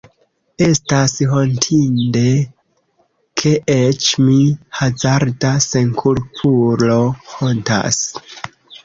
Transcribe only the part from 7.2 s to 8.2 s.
hontas.